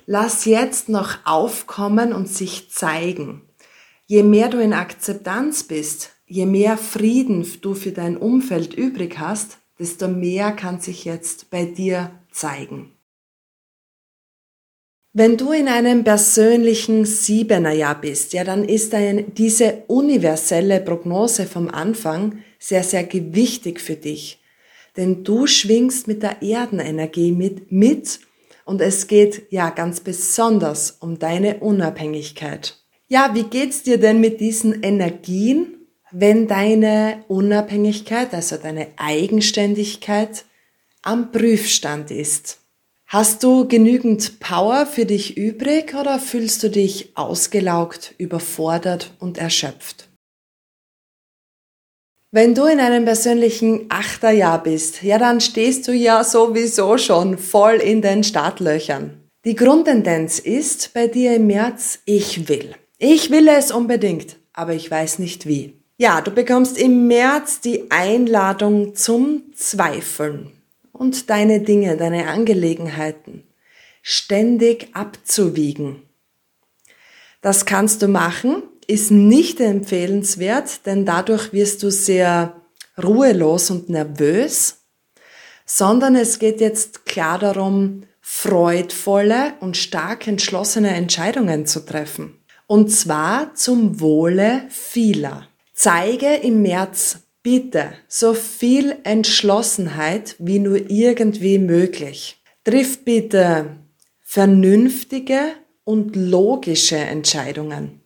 Lass 0.10 0.46
jetzt 0.46 0.88
noch 0.88 1.17
aufkommen 1.26 2.13
und 2.13 2.30
sich 2.30 2.72
zeigen. 2.72 3.41
Je 4.06 4.24
mehr 4.24 4.48
du 4.48 4.58
in 4.58 4.72
Akzeptanz 4.72 5.63
bist, 5.63 6.12
je 6.26 6.46
mehr 6.46 6.78
Frieden 6.78 7.46
du 7.60 7.74
für 7.74 7.91
dein 7.91 8.15
Umfeld 8.15 8.74
übrig 8.74 9.20
hast, 9.20 9.58
desto 9.78 10.08
mehr 10.08 10.54
kann 10.54 10.80
sich 10.80 11.04
jetzt 11.04 11.50
bei 11.50 11.65
dir 11.65 12.12
zeigen. 12.32 12.93
Wenn 15.12 15.36
du 15.36 15.52
in 15.52 15.67
einem 15.67 16.06
persönlichen 16.06 17.04
Siebenerjahr 17.04 18.00
bist, 18.00 18.32
ja, 18.32 18.46
dann 18.46 18.63
ist 18.63 18.93
ein, 18.93 19.34
diese 19.34 19.84
universelle 19.88 20.80
Prognose 20.80 21.46
vom 21.46 21.67
Anfang 21.67 22.43
sehr, 22.60 22.84
sehr 22.84 23.04
gewichtig 23.04 23.82
für 23.82 23.96
dich. 23.96 24.41
Denn 24.96 25.26
du 25.26 25.48
schwingst 25.48 26.08
mit 26.08 26.24
der 26.24 26.41
Erdenenergie 26.41 27.34
mit, 27.34 27.74
mit 27.74 28.22
und 28.67 28.82
es 28.82 29.08
geht 29.08 29.47
ja 29.49 29.69
ganz 29.69 30.01
besonders 30.01 30.91
um 30.99 31.17
deine 31.17 31.62
Unabhängigkeit. 31.62 32.77
Ja, 33.08 33.32
wie 33.34 33.43
geht's 33.43 33.84
dir 33.84 33.97
denn 33.97 34.19
mit 34.19 34.41
diesen 34.41 34.84
Energien, 34.84 35.88
wenn 36.12 36.47
deine 36.47 37.23
Unabhängigkeit, 37.30 38.34
also 38.34 38.58
deine 38.58 38.89
Eigenständigkeit 38.97 40.43
am 41.01 41.32
Prüfstand 41.32 42.12
ist? 42.12 42.60
Hast 43.06 43.41
du 43.43 43.69
genügend 43.69 44.41
Power 44.41 44.86
für 44.86 45.06
dich 45.06 45.38
übrig 45.38 45.95
oder 45.95 46.19
fühlst 46.19 46.62
du 46.62 46.69
dich 46.69 47.15
ausgelaugt, 47.15 48.15
überfordert 48.17 49.13
und 49.19 49.38
erschöpft? 49.38 50.10
Wenn 52.32 52.54
du 52.54 52.66
in 52.66 52.82
einem 52.82 53.06
persönlichen 53.06 53.86
Achterjahr 53.88 54.62
bist, 54.62 55.02
ja, 55.02 55.18
dann 55.18 55.40
stehst 55.40 55.88
du 55.88 55.94
ja 55.94 56.26
sowieso 56.26 56.98
schon 56.98 57.38
voll 57.38 57.76
in 57.76 58.02
den 58.02 58.26
Startlöchern. 58.26 59.30
Die 59.46 59.56
Grundtendenz 59.56 60.38
ist 60.40 60.94
bei 60.94 61.08
dir 61.08 61.38
im 61.38 61.48
März, 61.48 62.00
ich 62.04 62.50
will. 62.50 62.76
Ich 62.98 63.32
will 63.32 63.48
es 63.48 63.72
unbedingt, 63.72 64.36
aber 64.52 64.74
ich 64.74 64.92
weiß 64.92 65.20
nicht 65.20 65.48
wie. 65.48 65.80
Ja, 65.98 66.20
du 66.20 66.32
bekommst 66.32 66.78
im 66.78 67.08
März 67.08 67.62
die 67.62 67.90
Einladung 67.92 68.94
zum 68.94 69.44
Zweifeln 69.56 70.52
und 70.92 71.30
deine 71.30 71.62
Dinge, 71.62 71.96
deine 71.96 72.28
Angelegenheiten 72.28 73.44
ständig 74.02 74.90
abzuwiegen. 74.92 76.02
Das 77.42 77.66
kannst 77.66 78.02
du 78.02 78.10
machen, 78.10 78.63
ist 78.88 79.12
nicht 79.12 79.60
empfehlenswert, 79.60 80.86
denn 80.86 81.06
dadurch 81.06 81.52
wirst 81.52 81.84
du 81.84 81.91
sehr 81.91 82.62
ruhelos 83.02 83.69
und 83.69 83.89
nervös, 83.89 84.78
sondern 85.65 86.15
es 86.15 86.39
geht 86.39 86.62
jetzt 86.62 87.06
klar 87.06 87.38
darum, 87.38 88.04
freudvolle 88.21 89.54
und 89.60 89.78
stark 89.78 90.28
entschlossene 90.28 90.89
Entscheidungen 90.89 91.65
zu 91.65 91.86
treffen. 91.86 92.39
Und 92.65 92.89
zwar 92.89 93.54
zum 93.56 94.00
Wohle 94.00 94.63
vieler. 94.69 95.47
Zeige 95.73 96.36
im 96.36 96.62
März 96.62 97.19
bitte 97.43 97.93
so 98.08 98.34
viel 98.34 98.95
Entschlossenheit 99.04 100.36
wie 100.39 100.60
nur 100.60 100.89
irgendwie 100.89 101.60
möglich. 101.60 102.41
Triff 102.63 103.06
bitte 103.06 103.78
vernünftige 104.21 105.39
und 105.86 106.17
logische 106.17 106.97
Entscheidungen 106.97 107.96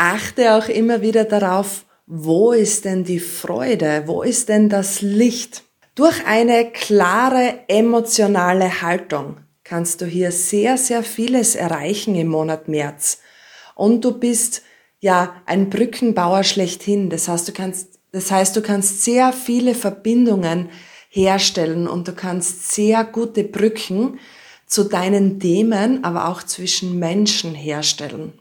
achte 0.00 0.54
auch 0.54 0.68
immer 0.68 1.02
wieder 1.02 1.24
darauf, 1.24 1.84
wo 2.06 2.52
ist 2.52 2.86
denn 2.86 3.04
die 3.04 3.20
Freude, 3.20 4.04
wo 4.06 4.22
ist 4.22 4.48
denn 4.48 4.70
das 4.70 5.02
Licht. 5.02 5.64
Durch 5.94 6.26
eine 6.26 6.70
klare 6.70 7.64
emotionale 7.68 8.80
Haltung 8.80 9.36
kannst 9.62 10.00
du 10.00 10.06
hier 10.06 10.32
sehr, 10.32 10.78
sehr 10.78 11.02
vieles 11.02 11.54
erreichen 11.54 12.14
im 12.14 12.28
Monat 12.28 12.66
März. 12.66 13.18
Und 13.74 14.02
du 14.04 14.18
bist 14.18 14.62
ja 15.00 15.34
ein 15.44 15.68
Brückenbauer 15.68 16.44
schlechthin. 16.44 17.10
Das 17.10 17.28
heißt, 17.28 17.48
du 17.48 17.52
kannst, 17.52 17.98
das 18.10 18.30
heißt, 18.30 18.56
du 18.56 18.62
kannst 18.62 19.04
sehr 19.04 19.34
viele 19.34 19.74
Verbindungen 19.74 20.70
herstellen 21.10 21.86
und 21.86 22.08
du 22.08 22.12
kannst 22.14 22.72
sehr 22.72 23.04
gute 23.04 23.44
Brücken 23.44 24.18
zu 24.64 24.84
deinen 24.84 25.40
Themen, 25.40 26.04
aber 26.04 26.28
auch 26.28 26.42
zwischen 26.42 26.98
Menschen 26.98 27.54
herstellen. 27.54 28.39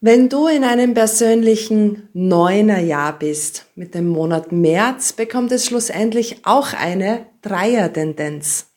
Wenn 0.00 0.28
du 0.28 0.46
in 0.46 0.62
einem 0.62 0.94
persönlichen 0.94 2.08
Neunerjahr 2.12 3.18
bist, 3.18 3.66
mit 3.74 3.96
dem 3.96 4.06
Monat 4.06 4.52
März, 4.52 5.12
bekommt 5.12 5.50
es 5.50 5.66
schlussendlich 5.66 6.36
auch 6.44 6.72
eine 6.72 7.26
Dreiertendenz. 7.42 8.68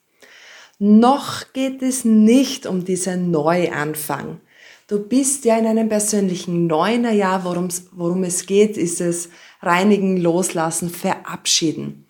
Noch 0.79 1.53
geht 1.53 1.83
es 1.83 2.05
nicht 2.05 2.65
um 2.65 2.85
diesen 2.85 3.29
Neuanfang. 3.29 4.41
Du 4.87 4.97
bist 4.97 5.45
ja 5.45 5.59
in 5.59 5.67
einem 5.67 5.89
persönlichen 5.89 6.65
Neunerjahr, 6.65 7.45
worum, 7.45 8.23
es 8.23 8.45
geht, 8.47 8.75
ist 8.75 8.99
es 8.99 9.29
reinigen, 9.61 10.17
loslassen, 10.17 10.89
verabschieden. 10.89 12.07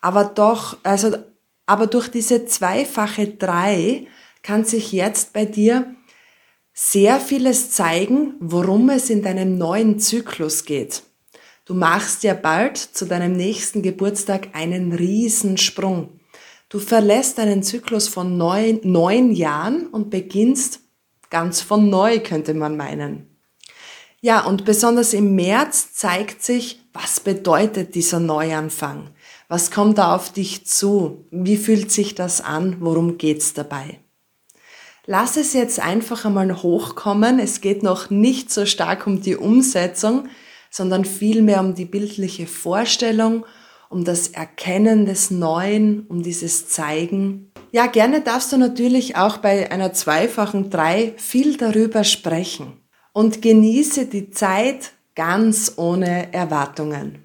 Aber 0.00 0.24
doch, 0.24 0.78
also, 0.84 1.14
aber 1.66 1.86
durch 1.86 2.08
diese 2.08 2.46
zweifache 2.46 3.28
Drei 3.28 4.06
kann 4.42 4.64
sich 4.64 4.90
jetzt 4.90 5.34
bei 5.34 5.44
dir 5.44 5.94
sehr 6.74 7.20
vieles 7.20 7.70
zeigen, 7.70 8.34
worum 8.40 8.90
es 8.90 9.08
in 9.08 9.22
deinem 9.22 9.56
neuen 9.56 10.00
Zyklus 10.00 10.64
geht. 10.64 11.04
Du 11.64 11.72
machst 11.72 12.24
ja 12.24 12.34
bald 12.34 12.76
zu 12.76 13.06
deinem 13.06 13.32
nächsten 13.32 13.80
Geburtstag 13.80 14.48
einen 14.52 14.92
Riesensprung. 14.92 16.20
Du 16.68 16.80
verlässt 16.80 17.38
einen 17.38 17.62
Zyklus 17.62 18.08
von 18.08 18.36
neun, 18.36 18.80
neun 18.82 19.30
Jahren 19.30 19.86
und 19.86 20.10
beginnst 20.10 20.80
ganz 21.30 21.60
von 21.60 21.88
neu, 21.88 22.18
könnte 22.18 22.52
man 22.52 22.76
meinen. 22.76 23.28
Ja, 24.20 24.44
und 24.44 24.64
besonders 24.64 25.12
im 25.12 25.36
März 25.36 25.94
zeigt 25.94 26.42
sich, 26.42 26.80
was 26.92 27.20
bedeutet 27.20 27.94
dieser 27.94 28.20
Neuanfang? 28.20 29.10
Was 29.48 29.70
kommt 29.70 29.98
da 29.98 30.14
auf 30.14 30.32
dich 30.32 30.66
zu? 30.66 31.26
Wie 31.30 31.56
fühlt 31.56 31.92
sich 31.92 32.14
das 32.14 32.40
an? 32.40 32.78
Worum 32.80 33.18
geht's 33.18 33.52
dabei? 33.52 34.00
Lass 35.06 35.36
es 35.36 35.52
jetzt 35.52 35.80
einfach 35.80 36.24
einmal 36.24 36.62
hochkommen. 36.62 37.38
Es 37.38 37.60
geht 37.60 37.82
noch 37.82 38.08
nicht 38.08 38.50
so 38.50 38.64
stark 38.64 39.06
um 39.06 39.20
die 39.20 39.36
Umsetzung, 39.36 40.28
sondern 40.70 41.04
vielmehr 41.04 41.60
um 41.60 41.74
die 41.74 41.84
bildliche 41.84 42.46
Vorstellung, 42.46 43.44
um 43.90 44.04
das 44.04 44.28
Erkennen 44.28 45.04
des 45.04 45.30
Neuen, 45.30 46.06
um 46.06 46.22
dieses 46.22 46.68
Zeigen. 46.68 47.52
Ja, 47.70 47.86
gerne 47.86 48.22
darfst 48.22 48.50
du 48.52 48.56
natürlich 48.56 49.16
auch 49.16 49.36
bei 49.36 49.70
einer 49.70 49.92
zweifachen 49.92 50.70
Drei 50.70 51.12
viel 51.18 51.58
darüber 51.58 52.02
sprechen 52.02 52.80
und 53.12 53.42
genieße 53.42 54.06
die 54.06 54.30
Zeit 54.30 54.92
ganz 55.14 55.74
ohne 55.76 56.32
Erwartungen. 56.32 57.23